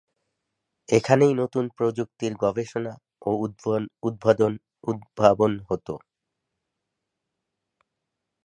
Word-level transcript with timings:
এখানেই 0.89 1.33
নতুন 1.41 1.65
প্রযুক্তির 1.77 2.33
গবেষণা 2.43 2.93
ও 3.21 3.31
উদ্ভাবন 4.87 5.51
হতো। 5.69 5.93